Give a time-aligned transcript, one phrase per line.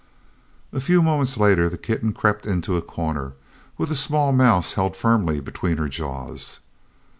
[0.73, 3.33] A few moments later the kitten crept into a corner,
[3.77, 6.57] with a small mouse held firmly between her jaws.